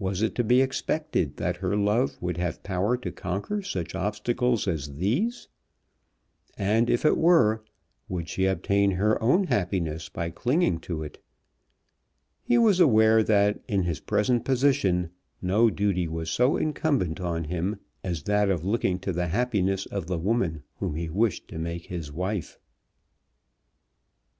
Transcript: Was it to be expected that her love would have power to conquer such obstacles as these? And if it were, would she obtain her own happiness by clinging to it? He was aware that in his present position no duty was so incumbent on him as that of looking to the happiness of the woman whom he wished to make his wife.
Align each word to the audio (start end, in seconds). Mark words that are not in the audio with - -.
Was 0.00 0.22
it 0.22 0.34
to 0.34 0.42
be 0.42 0.60
expected 0.60 1.36
that 1.36 1.58
her 1.58 1.76
love 1.76 2.20
would 2.20 2.36
have 2.36 2.64
power 2.64 2.96
to 2.96 3.12
conquer 3.12 3.62
such 3.62 3.94
obstacles 3.94 4.66
as 4.66 4.96
these? 4.96 5.46
And 6.58 6.90
if 6.90 7.04
it 7.04 7.16
were, 7.16 7.62
would 8.08 8.28
she 8.28 8.46
obtain 8.46 8.90
her 8.90 9.22
own 9.22 9.44
happiness 9.44 10.08
by 10.08 10.30
clinging 10.30 10.80
to 10.80 11.04
it? 11.04 11.22
He 12.42 12.58
was 12.58 12.80
aware 12.80 13.22
that 13.22 13.60
in 13.68 13.84
his 13.84 14.00
present 14.00 14.44
position 14.44 15.10
no 15.40 15.70
duty 15.70 16.08
was 16.08 16.28
so 16.28 16.56
incumbent 16.56 17.20
on 17.20 17.44
him 17.44 17.78
as 18.02 18.24
that 18.24 18.50
of 18.50 18.64
looking 18.64 18.98
to 18.98 19.12
the 19.12 19.28
happiness 19.28 19.86
of 19.86 20.08
the 20.08 20.18
woman 20.18 20.64
whom 20.78 20.96
he 20.96 21.08
wished 21.08 21.46
to 21.46 21.58
make 21.60 21.86
his 21.86 22.10
wife. 22.10 22.58